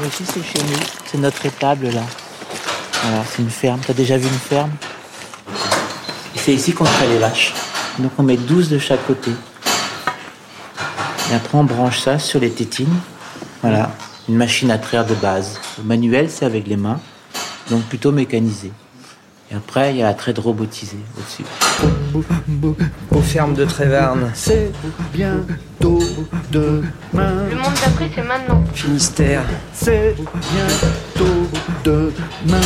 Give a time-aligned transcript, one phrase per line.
[0.00, 0.78] Mais ici, c'est chez nous.
[1.04, 2.02] C'est notre étable, là.
[3.02, 3.80] Voilà, c'est une ferme.
[3.86, 4.70] T'as déjà vu une ferme?
[6.34, 7.52] Et c'est ici qu'on fait les vaches.
[7.98, 9.30] Donc, on met 12 de chaque côté.
[11.30, 12.96] Et après, on branche ça sur les tétines.
[13.62, 13.90] Voilà,
[14.28, 15.60] une machine à traire de base.
[15.78, 17.00] Le manuel, c'est avec les mains.
[17.68, 18.72] Donc, plutôt mécanisé.
[19.50, 21.44] Et après, il y a la traite robotisée au-dessus.
[23.10, 24.30] Aux fermes de Trévarne.
[24.32, 24.70] C'est
[25.12, 25.98] bientôt
[26.50, 27.46] demain.
[27.50, 28.62] Le monde d'après, c'est maintenant.
[28.74, 29.42] Finistère.
[29.72, 31.48] C'est bientôt
[31.84, 32.60] demain.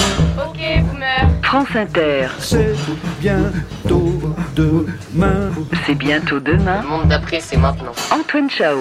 [0.46, 0.59] Ok,
[0.90, 1.28] boomer.
[1.42, 2.74] France Inter, C'est
[3.20, 4.20] bientôt
[4.56, 5.50] demain.
[5.86, 6.82] c'est bientôt demain.
[6.82, 7.92] Le monde d'après, c'est maintenant.
[8.10, 8.78] Antoine Chao.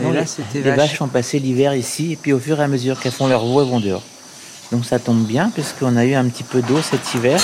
[0.00, 0.76] Et Non, là, les- c'était Les vache.
[0.78, 3.44] vaches ont passé l'hiver ici, et puis au fur et à mesure qu'elles font leur
[3.44, 4.02] veau, elles vont dehors.
[4.70, 7.40] Donc ça tombe bien, puisqu'on a eu un petit peu d'eau cet hiver.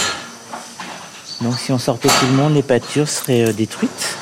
[1.41, 4.19] Donc si on sortait tout le monde, les pâtures seraient euh, détruites.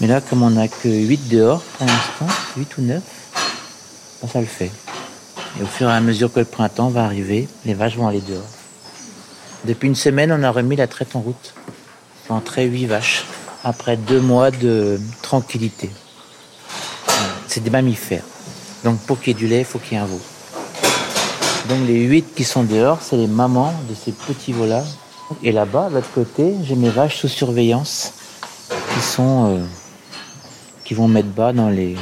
[0.00, 3.02] Mais là, comme on n'a que 8 dehors pour l'instant, 8 ou 9,
[4.22, 4.70] ben, ça le fait.
[5.58, 8.22] Et au fur et à mesure que le printemps va arriver, les vaches vont aller
[8.22, 8.48] dehors.
[9.64, 11.54] Depuis une semaine, on a remis la traite en route.
[12.30, 13.24] On entrait 8 vaches,
[13.62, 15.90] après deux mois de tranquillité.
[17.46, 18.24] C'est des mammifères.
[18.84, 20.20] Donc pour qu'il y ait du lait, il faut qu'il y ait un veau.
[21.68, 24.82] Donc les huit qui sont dehors, c'est les mamans de ces petits veaux-là.
[25.42, 28.12] Et là-bas, de l'autre côté, j'ai mes vaches sous surveillance
[28.94, 29.64] qui sont euh,
[30.90, 31.96] qui vont mettre bas dans les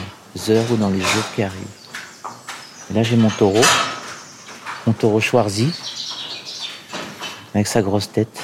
[0.48, 1.60] heures ou dans les jours qui arrivent.
[2.90, 3.60] Et là, j'ai mon taureau,
[4.86, 5.70] mon taureau Schwarzy,
[7.54, 8.40] avec sa grosse tête.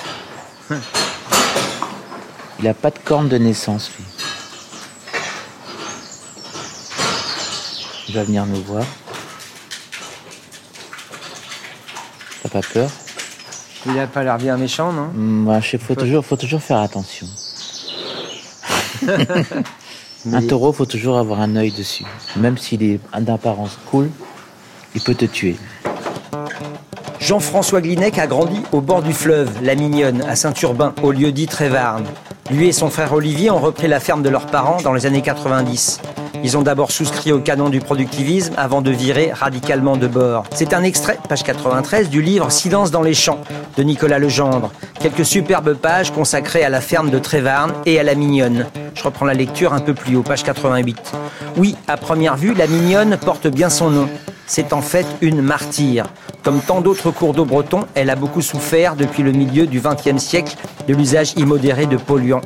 [2.58, 4.04] Il n'a pas de corne de naissance, lui.
[8.10, 8.84] Il va venir nous voir.
[12.42, 12.90] T'as pas peur?
[13.86, 15.06] Il a pas l'air bien méchant, non?
[15.06, 17.28] Hmm, bah, je sais, faut, toujours, faut toujours faire attention.
[20.32, 22.04] Un taureau, faut toujours avoir un œil dessus.
[22.36, 24.10] Même s'il est d'apparence cool,
[24.94, 25.56] il peut te tuer.
[27.20, 31.46] Jean-François Glinec a grandi au bord du fleuve, la Mignonne, à Saint-Urbain, au lieu dit
[31.46, 32.04] Trévarne.
[32.50, 35.22] Lui et son frère Olivier ont repris la ferme de leurs parents dans les années
[35.22, 36.00] 90.
[36.44, 40.44] Ils ont d'abord souscrit au canon du productivisme avant de virer radicalement de bord.
[40.54, 43.40] C'est un extrait, page 93, du livre Silence dans les champs
[43.78, 44.70] de Nicolas Legendre.
[45.00, 48.66] Quelques superbes pages consacrées à la ferme de Trévarne et à la Mignonne.
[48.94, 51.14] Je reprends la lecture un peu plus haut, page 88.
[51.56, 54.08] Oui, à première vue, la Mignonne porte bien son nom.
[54.46, 56.04] C'est en fait une martyre.
[56.42, 60.22] Comme tant d'autres cours d'eau bretons, elle a beaucoup souffert depuis le milieu du XXe
[60.22, 60.56] siècle
[60.86, 62.42] de l'usage immodéré de polluants.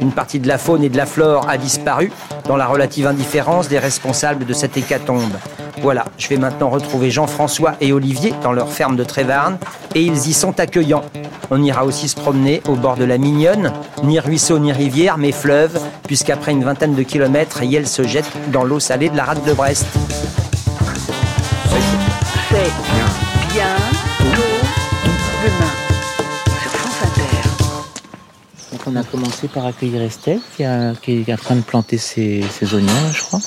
[0.00, 2.10] Une partie de la faune et de la flore a disparu
[2.46, 5.32] dans la relative indifférence des responsables de cette hécatombe.
[5.82, 9.58] Voilà, je vais maintenant retrouver Jean-François et Olivier dans leur ferme de Trévarne
[9.94, 11.04] et ils y sont accueillants.
[11.50, 15.32] On ira aussi se promener au bord de la Mignonne, ni ruisseau ni rivière, mais
[15.32, 19.44] fleuve, puisqu'après une vingtaine de kilomètres, Yel se jette dans l'eau salée de la rade
[19.44, 19.86] de Brest.
[28.86, 32.42] On a commencé par accueillir Estelle, qui, a- qui est en train de planter ses,
[32.50, 33.40] ses oignons, je crois.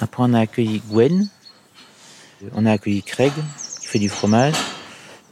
[0.00, 1.28] Après on a accueilli Gwen.
[2.54, 3.32] On a accueilli Craig,
[3.80, 4.54] qui fait du fromage.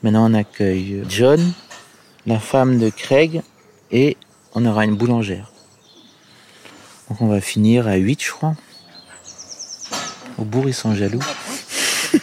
[0.03, 1.41] Maintenant on accueille John,
[2.27, 3.43] la femme de Craig,
[3.91, 4.16] et
[4.55, 5.50] on aura une boulangère.
[7.09, 8.55] Donc on va finir à 8, je crois.
[10.37, 11.22] Au bourg, ils sont jaloux.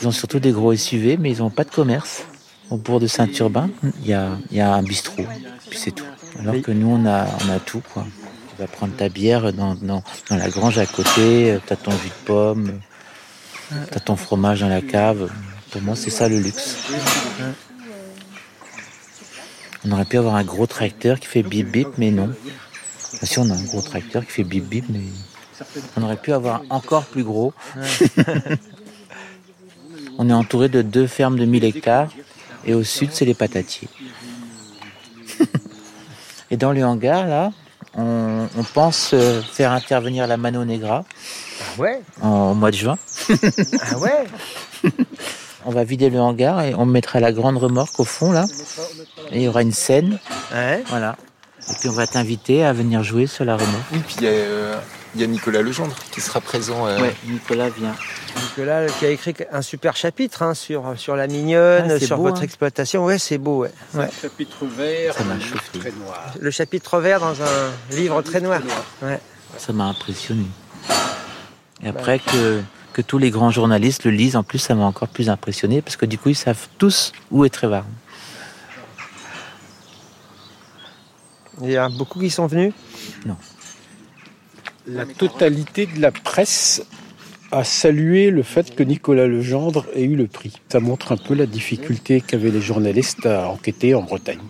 [0.00, 2.24] Ils ont surtout des gros SUV, mais ils n'ont pas de commerce.
[2.68, 3.70] Au bourg de Saint-Urbain,
[4.02, 5.24] il y a, y a un bistrot,
[5.70, 6.04] puis c'est tout.
[6.40, 8.06] Alors que nous, on a, on a tout, quoi.
[8.50, 11.90] Tu vas prendre ta bière dans, dans, dans la grange à côté, tu as ton
[11.90, 12.80] jus de pomme,
[13.70, 15.30] tu as ton fromage dans la cave.
[15.70, 16.76] Pour moi, c'est ça le luxe.
[19.84, 22.28] On aurait pu avoir un gros tracteur qui fait bip bip, mais non.
[22.28, 25.00] Bien sûr, on a un gros tracteur qui fait bip bip, mais
[25.96, 27.52] on aurait pu avoir encore plus gros.
[30.18, 32.10] on est entouré de deux fermes de 1000 hectares
[32.66, 33.88] et au sud, c'est les patatiers.
[36.54, 37.50] Et dans le hangar, là,
[37.96, 41.04] on, on pense euh, faire intervenir la Mano Negra
[41.60, 42.00] Ah ouais?
[42.22, 42.96] En, au mois de juin.
[43.28, 44.24] Ah ouais?
[45.66, 48.44] On va vider le hangar et on mettra la grande remorque au fond, là.
[49.32, 50.18] Et il y aura une scène,
[50.52, 50.84] Ouais.
[50.88, 51.16] voilà.
[51.70, 53.82] Et puis on va t'inviter à venir jouer sur la remorque.
[53.92, 54.76] Oui, puis il y, a, euh,
[55.14, 56.86] il y a Nicolas Legendre qui sera présent.
[56.86, 57.94] euh, Ouais, Nicolas vient.
[58.56, 62.24] Nicolas qui a écrit un super chapitre hein, sur, sur la mignonne, Ah, sur beau,
[62.24, 62.44] votre hein.
[62.44, 63.04] exploitation.
[63.04, 63.62] Ouais, c'est beau.
[63.62, 63.70] Ouais.
[63.94, 64.08] Ouais.
[64.22, 65.24] Chapitre vert, Ça
[65.80, 66.34] très noir.
[66.40, 68.60] Le chapitre vert dans un livre très noir.
[69.02, 69.18] Ouais.
[69.58, 70.44] Ça m'a impressionné.
[71.82, 72.62] Et après que,
[72.92, 75.96] que tous les grands journalistes le lisent, en plus, ça m'a encore plus impressionné parce
[75.96, 77.90] que du coup, ils savent tous où est Trévarne.
[81.60, 82.72] Il y a beaucoup qui sont venus?
[84.86, 86.82] La totalité de la presse
[87.54, 90.52] à saluer le fait que Nicolas Legendre ait eu le prix.
[90.70, 94.40] Ça montre un peu la difficulté qu'avaient les journalistes à enquêter en Bretagne.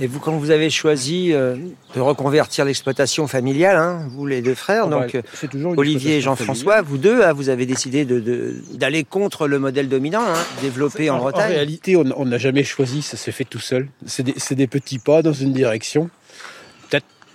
[0.00, 1.56] Et vous, quand vous avez choisi euh,
[1.96, 5.16] de reconvertir l'exploitation familiale, hein, vous les deux frères, Oh, bah, donc
[5.52, 9.58] une Olivier et Jean-François, vous deux, hein, vous avez décidé de- de- d'aller contre le
[9.58, 11.50] modèle dominant, hein, développé en, En Bretagne.
[11.50, 13.88] réalité, on n'a jamais choisi, ça s'est fait tout seul.
[14.06, 16.10] C'est des, c'est des petits pas dans une direction.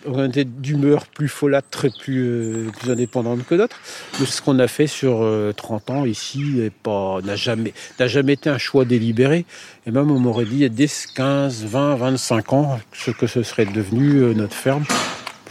[0.05, 3.79] On était d'humeur plus folâtre plus, euh, plus indépendante que d'autres.
[4.19, 8.57] Mais ce qu'on a fait sur euh, 30 ans ici n'a jamais, jamais été un
[8.57, 9.45] choix délibéré.
[9.85, 13.27] Et même on m'aurait dit il y a 10, 15, 20, 25 ans ce que
[13.27, 14.83] ce serait devenu euh, notre ferme.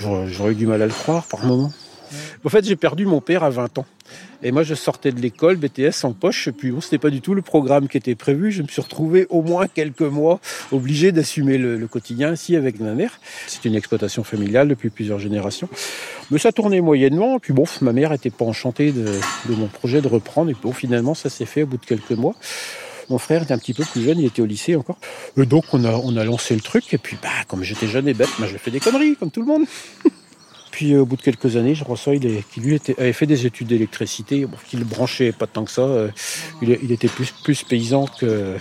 [0.01, 1.73] J'aurais eu du mal à le croire par moment.
[2.45, 3.87] En fait, j'ai perdu mon père à 20 ans.
[4.43, 7.21] Et moi, je sortais de l'école, BTS en poche, et puis bon, c'était pas du
[7.21, 8.51] tout le programme qui était prévu.
[8.51, 10.41] Je me suis retrouvé au moins quelques mois
[10.73, 13.21] obligé d'assumer le, le quotidien ici avec ma mère.
[13.47, 15.69] C'est une exploitation familiale depuis plusieurs générations.
[16.33, 19.05] Mais ça tournait moyennement, et puis bon, ma mère était pas enchantée de,
[19.49, 22.11] de mon projet de reprendre, et bon, finalement, ça s'est fait au bout de quelques
[22.11, 22.35] mois.
[23.09, 24.99] Mon frère était un petit peu plus jeune, il était au lycée encore.
[25.37, 28.09] Et donc, on a, on a lancé le truc, et puis, bah, comme j'étais jeune
[28.09, 29.65] et bête, moi, je fais des conneries, comme tout le monde.
[30.73, 33.69] Puis euh, au bout de quelques années, je reçois il lui avait fait des études
[33.69, 35.83] d'électricité, bon, qu'il branchait pas tant que ça.
[35.83, 36.11] euh,
[36.63, 38.57] il, il était plus, plus paysan que,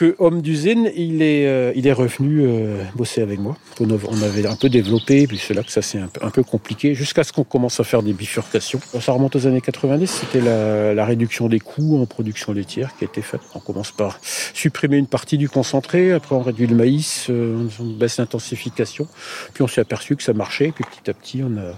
[0.00, 0.90] que homme d'usine.
[0.96, 3.56] Il est, euh, il est revenu euh, bosser avec moi.
[3.80, 6.24] On, av- on avait un peu développé, puis c'est là que ça s'est un, peu-
[6.24, 8.80] un peu compliqué, jusqu'à ce qu'on commence à faire des bifurcations.
[9.00, 13.04] Ça remonte aux années 90, c'était la, la réduction des coûts en production laitière qui
[13.04, 13.42] a été faite.
[13.54, 14.18] On commence par
[14.54, 19.06] supprimer une partie du concentré, après on réduit le maïs, euh, on baisse l'intensification.
[19.52, 21.72] Puis on s'est aperçu que ça marchait, puis petit à petit on a,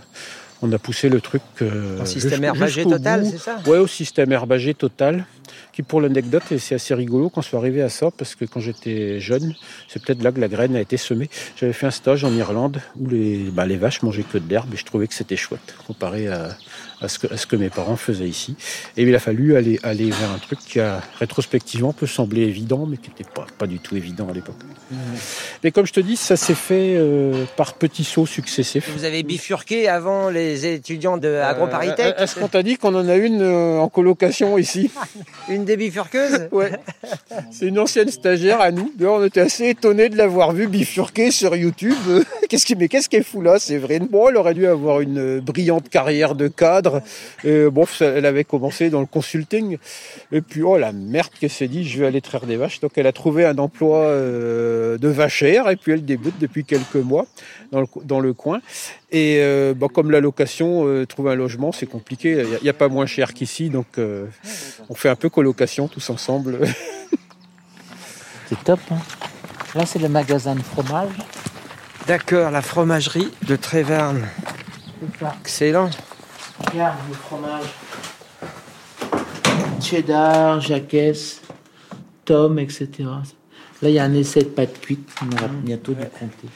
[0.62, 1.42] on a poussé le truc.
[1.60, 3.58] euh, Un système herbagé total, c'est ça?
[3.66, 5.26] Ouais, au système herbagé total.
[5.72, 8.60] Qui pour l'anecdote, et c'est assez rigolo qu'on soit arrivé à ça, parce que quand
[8.60, 9.54] j'étais jeune,
[9.88, 11.28] c'est peut-être là que la graine a été semée.
[11.56, 14.72] J'avais fait un stage en Irlande où les, bah, les vaches mangeaient que de l'herbe
[14.72, 16.56] et je trouvais que c'était chouette comparé à,
[17.00, 18.54] à, ce que, à ce que mes parents faisaient ici.
[18.96, 22.86] Et il a fallu aller, aller vers un truc qui a rétrospectivement peut sembler évident,
[22.86, 24.56] mais qui n'était pas, pas du tout évident à l'époque.
[25.64, 28.90] Mais comme je te dis, ça s'est fait euh, par petits sauts successifs.
[28.96, 33.08] Vous avez bifurqué avant les étudiants de Euh, AgroParisTech Est-ce qu'on t'a dit qu'on en
[33.08, 34.90] a une euh, en colocation ici?
[35.48, 36.72] Une des bifurqueuses Ouais.
[37.50, 38.92] C'est une ancienne stagiaire à nous.
[38.96, 41.96] D'ailleurs, on était assez étonnés de l'avoir vue bifurquer sur YouTube.
[42.48, 43.98] Qu'est-ce qui, mais qu'est-ce qu'elle fout là, vrai.
[43.98, 47.00] Bon, elle aurait dû avoir une euh, brillante carrière de cadre.
[47.46, 49.78] Euh, bon, elle avait commencé dans le consulting.
[50.32, 52.80] Et puis, oh la merde qu'elle s'est dit, je vais aller traire des vaches.
[52.80, 55.70] Donc, elle a trouvé un emploi euh, de vachère.
[55.70, 57.26] Et puis, elle débute depuis quelques mois
[57.70, 58.60] dans le, dans le coin.
[59.14, 62.44] Et euh, bon, comme la location, euh, trouver un logement, c'est compliqué.
[62.58, 63.68] Il n'y a, a pas moins cher qu'ici.
[63.68, 64.26] Donc, euh,
[64.88, 66.58] on fait un peu colocation tous ensemble.
[68.48, 68.80] C'est top.
[68.90, 68.96] hein.
[69.74, 71.08] Là, c'est le magasin de fromage.
[72.06, 74.28] D'accord, la fromagerie de Tréverne.
[75.40, 75.88] Excellent.
[76.70, 77.64] Regarde le fromage.
[79.80, 80.96] Cheddar, Jacques,
[82.26, 82.88] Tom, etc.
[83.80, 85.08] Là, il y a un essai de pâte cuite.
[85.22, 86.48] On aura bientôt dû compter.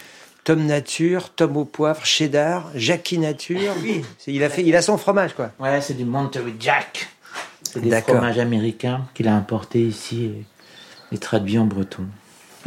[0.46, 3.75] Tom Nature, Tom au poivre, cheddar, Jackie Nature.
[3.82, 5.50] Oui, c'est- il a fait, il a son fromage quoi.
[5.58, 7.08] Ouais, c'est du Monterey Jack.
[7.64, 10.44] C'est des fromages américains qu'il a importés ici et,
[11.16, 12.04] et traduits en breton.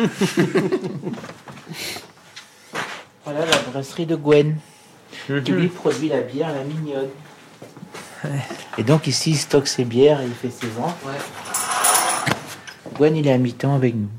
[3.24, 4.58] voilà la brasserie de Gwen,
[5.46, 7.08] qui lui produit la bière La Mignonne.
[8.78, 10.98] Et donc ici, il stocke ses bières et il fait ses ventes.
[12.96, 14.10] Gwen, il est à mi-temps avec nous.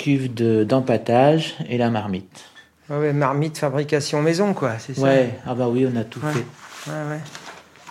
[0.00, 2.44] Cuve de- d'empattage et la marmite.
[2.88, 5.02] Ouais, ouais, marmite fabrication maison quoi, c'est ça.
[5.02, 6.32] Ouais, ah bah oui, on a tout Ouais.
[6.32, 6.90] fait.
[6.90, 7.20] ouais, ouais.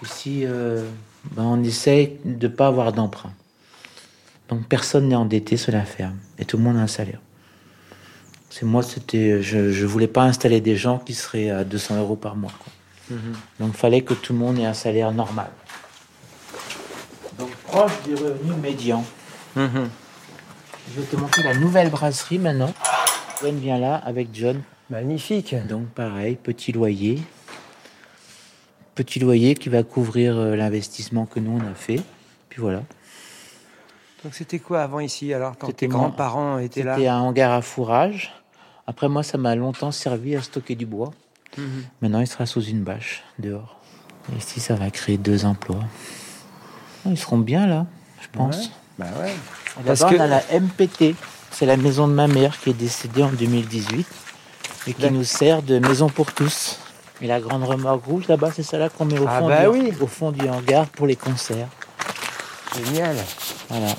[0.03, 0.83] Ici, euh,
[1.31, 3.31] ben, on essaye de ne pas avoir d'emprunt.
[4.49, 7.19] Donc personne n'est endetté sur la ferme et tout le monde a un salaire.
[8.49, 12.15] C'est moi, c'était, je ne voulais pas installer des gens qui seraient à 200 euros
[12.15, 12.51] par mois.
[12.57, 13.17] quoi.
[13.59, 15.49] Donc il fallait que tout le monde ait un salaire normal.
[17.37, 19.05] Donc proche du revenu médian.
[19.55, 19.89] Mhm.
[20.91, 22.73] Je vais te montrer la nouvelle brasserie maintenant.
[23.39, 24.61] Gwen vient là avec John.
[24.89, 25.55] Magnifique.
[25.67, 27.21] Donc pareil, petit loyer.
[28.95, 32.01] Petit loyer qui va couvrir euh, l'investissement que nous on a fait.
[32.49, 32.83] Puis voilà.
[34.23, 36.95] Donc c'était quoi avant ici alors quand tes grands-parents étaient là?
[36.95, 38.33] C'était un hangar à fourrage.
[38.87, 41.11] Après moi, ça m'a longtemps servi à stocker du bois.
[41.55, 41.83] Mhm.
[42.01, 43.79] Maintenant, il sera sous une bâche dehors.
[44.33, 45.83] Et ici, ça va créer deux emplois.
[47.05, 47.85] Ils seront bien là,
[48.21, 48.71] je pense.
[48.99, 49.31] Bah ouais.
[49.31, 51.15] Et Parce D'abord, que- on a la MPT.
[51.51, 54.05] C'est la maison de ma mère qui est décédée en 2018
[54.87, 56.77] et qui nous sert de maison pour tous.
[57.21, 59.67] Et la grande remorque rouge là-bas, c'est celle-là qu'on met au Ah fond, bah du,
[59.67, 59.93] oui.
[59.99, 61.67] au fond du hangar pour les concerts.
[62.85, 63.15] Génial.
[63.69, 63.93] Voilà.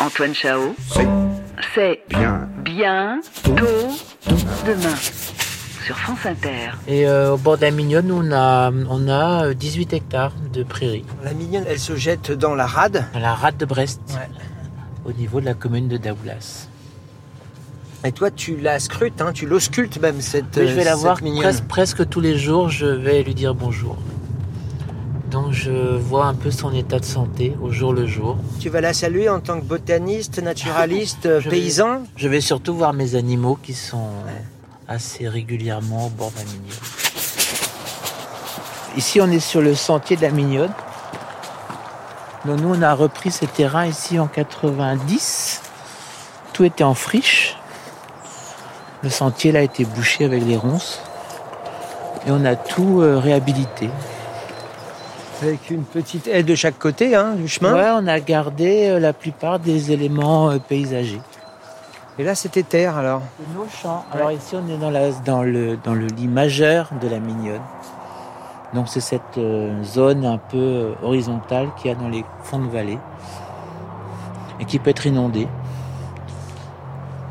[0.00, 1.08] Antoine Chao, C'est
[1.74, 3.54] c'est bien bien tôt
[4.64, 4.94] demain
[5.88, 6.70] sur France Inter.
[6.86, 10.62] Et euh, au bord de la Mignonne, on a, on a euh, 18 hectares de
[10.62, 11.04] prairies.
[11.24, 13.06] La mignonne, elle se jette dans la rade.
[13.18, 14.28] La rade de Brest, Ouais.
[15.06, 16.68] au niveau de la commune de Daoulas.
[18.04, 20.94] Et toi, tu la scrutes, hein, tu l'auscultes même, cette Oui, je vais euh, la
[20.94, 21.42] voir mignonne.
[21.42, 23.96] presque, presque tous les jours, je vais lui dire bonjour.
[25.30, 28.36] Donc je vois un peu son état de santé au jour le jour.
[28.60, 32.02] Tu vas la saluer en tant que botaniste, naturaliste, euh, vais- paysan?
[32.16, 34.08] Je vais surtout voir mes animaux qui sont
[34.88, 36.76] assez régulièrement au bord de la Mignonne.
[38.96, 40.72] Ici, on est sur le sentier de la Mignonne.
[42.46, 45.62] Donc nous, on a repris ces terrains ici en 90.
[46.52, 47.56] Tout était en friche.
[49.02, 51.00] Le sentier là a été bouché avec les ronces.
[52.26, 53.90] Et on a tout euh, réhabilité.
[55.42, 57.74] Avec une petite aide de chaque côté hein, du chemin.
[57.74, 61.20] Ouais, on a gardé euh, la plupart des éléments euh, paysagers.
[62.18, 63.22] Et là, c'était terre alors.
[63.54, 64.04] Nos champs.
[64.12, 67.62] Alors ici, on est dans, la, dans, le, dans le lit majeur de la Mignonne.
[68.74, 72.58] Donc c'est cette euh, zone un peu euh, horizontale qu'il y a dans les fonds
[72.58, 72.98] de vallée
[74.60, 75.48] et qui peut être inondée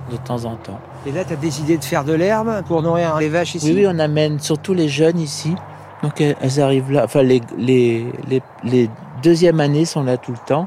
[0.09, 0.79] de temps en temps.
[1.05, 3.73] Et là, tu as décidé de faire de l'herbe pour nourrir les vaches ici?
[3.73, 5.53] Oui, oui, on amène surtout les jeunes ici.
[6.01, 7.03] Donc elles, elles arrivent là.
[7.03, 8.89] Enfin, les, les, les, les
[9.21, 10.65] deuxièmes années sont là tout le temps,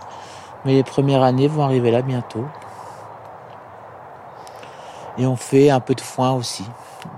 [0.66, 2.44] mais les premières années vont arriver là bientôt.
[5.18, 6.64] Et on fait un peu de foin aussi.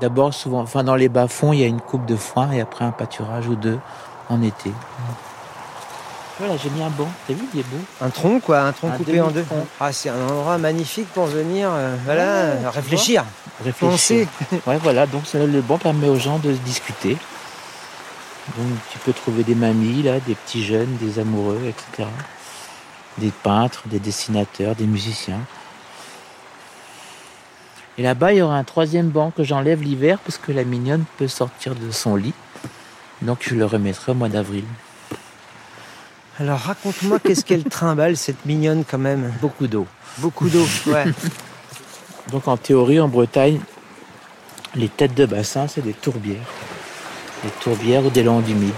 [0.01, 2.85] D'abord, souvent, enfin dans les bas-fonds, il y a une coupe de foin et après
[2.85, 3.79] un pâturage ou deux
[4.29, 4.73] en été.
[6.39, 7.09] Voilà, j'ai mis un banc.
[7.29, 7.77] T'as vu, il est beau.
[8.01, 9.45] Un tronc, quoi, un tronc Un coupé en deux.
[9.79, 13.25] Ah, c'est un endroit magnifique pour venir, euh, voilà, Ouais, réfléchir,
[13.65, 13.89] Réfléchir.
[13.91, 14.29] penser.
[14.67, 17.17] Ouais, voilà, donc le banc permet aux gens de discuter.
[18.57, 22.09] Donc tu peux trouver des mamies, là, des petits jeunes, des amoureux, etc.
[23.19, 25.39] Des peintres, des dessinateurs, des musiciens.
[27.99, 31.05] Et là-bas, il y aura un troisième banc que j'enlève l'hiver parce que la mignonne
[31.19, 32.35] peut sortir de son lit.
[33.21, 34.65] Donc je le remettrai au mois d'avril.
[36.39, 39.33] Alors raconte-moi qu'est-ce qu'elle trimballe, cette mignonne quand même?
[39.41, 39.87] Beaucoup d'eau.
[40.19, 41.05] Beaucoup d'eau, ouais.
[42.33, 43.61] Donc en théorie, en Bretagne,
[44.75, 46.47] les têtes de bassin, c'est des tourbières.
[47.45, 48.73] Des tourbières ou des landes humides.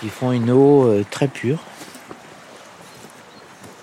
[0.00, 1.58] Qui font une eau euh, très pure.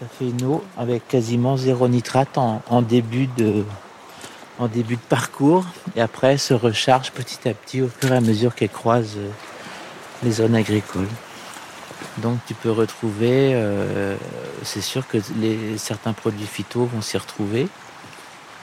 [0.02, 3.64] Ça fait une eau avec quasiment zéro nitrate en, début de,
[5.08, 5.64] parcours.
[5.96, 9.14] Et après, elle se recharge petit à petit au fur et à mesure qu'elle croise
[9.18, 9.30] euh,
[10.24, 11.08] les zones agricoles.
[12.18, 14.18] Donc tu peux retrouver, euh,
[14.64, 15.20] c'est sûr que
[15.78, 17.68] certains produits phyto vont s'y retrouver.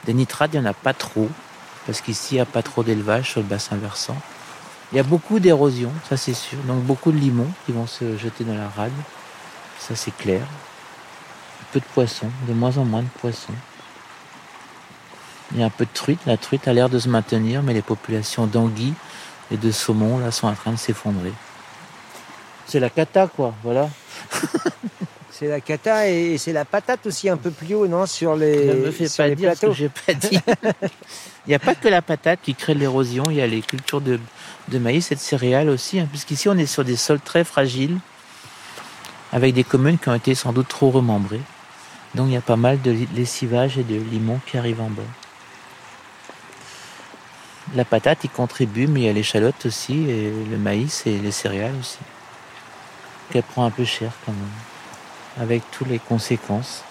[0.06, 1.28] Des nitrates, il n'y en a pas trop,
[1.86, 4.16] parce qu'ici, il n'y a pas trop d'élevage sur le bassin versant.
[4.90, 6.58] Il y a beaucoup d'érosion, ça c'est sûr.
[6.66, 8.90] Donc beaucoup de limons qui vont se jeter dans la rade,
[9.78, 10.42] ça c'est clair.
[11.72, 13.52] Peu de poissons, de moins en moins de poissons.
[15.52, 17.72] Il y a un peu de truite, la truite a l'air de se maintenir, mais
[17.72, 18.94] les populations d'anguilles
[19.50, 21.32] et de saumon là sont en train de s'effondrer.
[22.66, 23.88] C'est la cata quoi, voilà.
[25.30, 28.66] C'est la cata et c'est la patate aussi un peu plus haut, non Sur les,
[28.66, 29.72] Ne me fais sur pas les dire ce plateaux.
[29.72, 30.40] que j'ai pas dit.
[31.46, 33.60] il n'y a pas que la patate qui crée de l'érosion, il y a les
[33.60, 34.18] cultures de,
[34.66, 37.98] de maïs et de céréales aussi, hein, puisqu'ici on est sur des sols très fragiles,
[39.32, 41.42] avec des communes qui ont été sans doute trop remembrées.
[42.14, 45.02] Donc il y a pas mal de lessivage et de limons qui arrivent en bas.
[47.74, 51.30] La patate y contribue, mais il y a l'échalote aussi, et le maïs et les
[51.32, 51.98] céréales aussi.
[53.30, 56.82] Qu'elle prend un peu cher quand même, avec toutes les conséquences.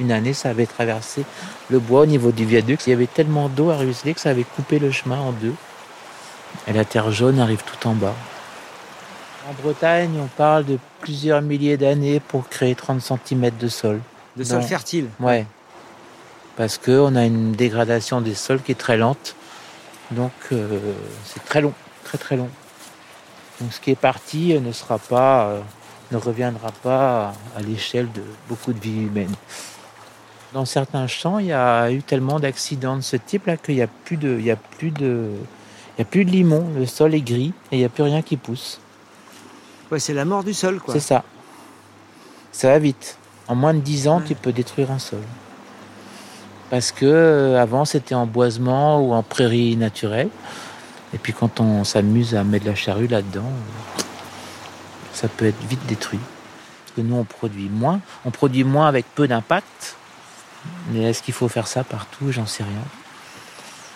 [0.00, 1.24] Une année, ça avait traversé
[1.68, 2.86] le bois au niveau du viaduc.
[2.86, 5.54] Il y avait tellement d'eau à ruisseler que ça avait coupé le chemin en deux.
[6.66, 8.14] Et la terre jaune arrive tout en bas.
[9.48, 14.00] En Bretagne, on parle de plusieurs milliers d'années pour créer 30 cm de sol.
[14.36, 15.08] De sol fertile.
[15.20, 15.46] Ouais.
[16.56, 19.34] Parce qu'on a une dégradation des sols qui est très lente.
[20.10, 20.78] Donc euh,
[21.24, 21.72] c'est très long,
[22.04, 22.48] très très long.
[23.60, 25.60] Donc ce qui est parti euh, ne sera pas, euh,
[26.12, 29.34] ne reviendra pas à l'échelle de beaucoup de vies humaines.
[30.52, 33.88] Dans certains champs, il y a eu tellement d'accidents de ce type-là qu'il n'y a
[33.88, 35.30] plus de, il y a plus de,
[35.96, 36.66] il y a plus de limon.
[36.76, 38.80] Le sol est gris et il n'y a plus rien qui pousse.
[39.90, 40.94] Ouais, c'est la mort du sol, quoi.
[40.94, 41.24] C'est ça.
[42.52, 43.18] Ça va vite.
[43.48, 45.22] En moins de 10 ans, tu peux détruire un sol.
[46.70, 50.30] Parce que euh, avant, c'était en boisement ou en prairie naturelle.
[51.14, 54.02] Et puis quand on s'amuse à mettre de la charrue là-dedans, euh,
[55.12, 56.18] ça peut être vite détruit.
[56.18, 58.00] Parce que nous, on produit moins.
[58.24, 59.96] On produit moins avec peu d'impact.
[60.90, 62.32] Mais est-ce qu'il faut faire ça partout?
[62.32, 62.72] J'en sais rien.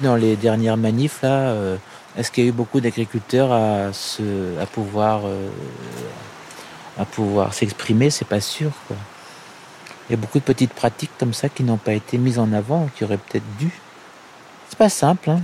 [0.00, 1.76] Dans les dernières manifs, là, euh,
[2.16, 4.22] est-ce qu'il y a eu beaucoup d'agriculteurs à, se,
[4.60, 5.22] à pouvoir
[6.98, 8.72] à pouvoir s'exprimer, c'est pas sûr.
[8.86, 8.96] Quoi.
[10.10, 12.52] Il y a beaucoup de petites pratiques comme ça qui n'ont pas été mises en
[12.52, 13.70] avant, qui auraient peut-être dû.
[14.68, 15.30] C'est pas simple.
[15.30, 15.40] Hein.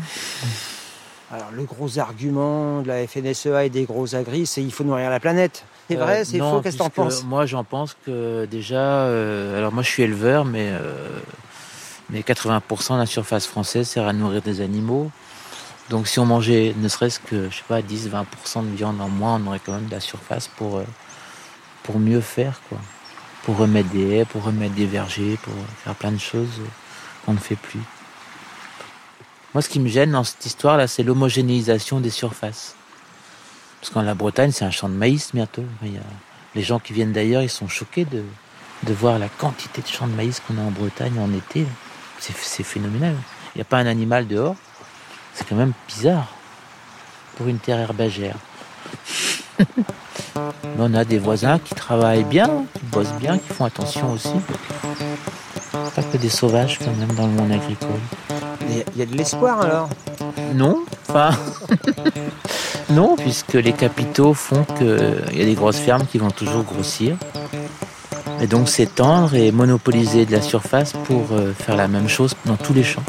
[1.32, 5.08] Alors, le gros argument de la FNSEA et des gros agris, c'est il faut nourrir
[5.08, 5.64] la planète.
[5.88, 7.22] C'est Euh, vrai, c'est faux, qu'est-ce que t'en penses?
[7.22, 11.20] Moi, j'en pense que déjà, euh, alors moi, je suis éleveur, mais euh,
[12.10, 15.12] mais 80% de la surface française sert à nourrir des animaux.
[15.90, 19.40] Donc, si on mangeait ne serait-ce que, je sais pas, 10-20% de viande en moins,
[19.40, 20.82] on aurait quand même de la surface pour
[21.84, 22.78] pour mieux faire, quoi.
[23.46, 26.60] Pour remettre des haies, pour remettre des vergers, pour faire plein de choses
[27.24, 27.80] qu'on ne fait plus.
[29.54, 32.74] Moi, ce qui me gêne dans cette histoire-là, c'est l'homogénéisation des surfaces.
[33.80, 35.64] Parce qu'en la Bretagne, c'est un champ de maïs bientôt.
[35.82, 36.00] Il y a-
[36.54, 38.22] Les gens qui viennent d'ailleurs, ils sont choqués de,
[38.82, 41.66] de voir la quantité de champs de maïs qu'on a en Bretagne en été.
[42.18, 43.14] C'est phénoménal.
[43.54, 44.56] Il n'y a pas un animal dehors.
[45.34, 46.32] C'est quand même bizarre
[47.36, 48.36] pour une terre herbagère.
[50.64, 54.28] Mais on a des voisins qui travaillent bien, qui bossent bien, qui font attention aussi.
[55.94, 58.00] Pas que des sauvages quand même dans le monde agricole.
[58.68, 59.88] Il y a- il y a de l'espoir alors?
[60.54, 61.30] Non, enfin.
[62.90, 67.16] non, puisque les capitaux font qu'il y a des grosses fermes qui vont toujours grossir.
[68.40, 72.56] Et donc s'étendre et monopoliser de la surface pour euh, faire la même chose dans
[72.56, 73.02] tous les champs.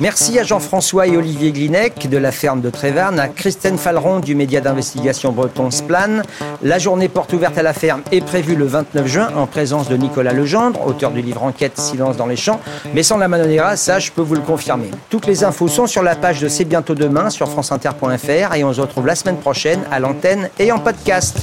[0.00, 4.36] Merci à Jean-François et Olivier Glinec de la ferme de Trévarne, à Christine Falleron du
[4.36, 6.22] média d'investigation breton Splan.
[6.62, 9.96] La journée porte ouverte à la ferme est prévue le 29 juin en présence de
[9.96, 12.60] Nicolas Legendre, auteur du livre Enquête Silence dans les champs.
[12.94, 14.90] Mais sans la Manonera, ça je peux vous le confirmer.
[15.10, 18.72] Toutes les infos sont sur la page de C'est bientôt demain sur franceinter.fr et on
[18.72, 21.38] se retrouve la semaine prochaine à l'antenne et en podcast.